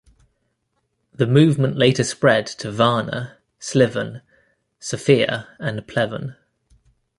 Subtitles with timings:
[1.13, 4.23] The movement later spread to Varna, Sliven,
[4.79, 6.35] Sofia, and Pleven.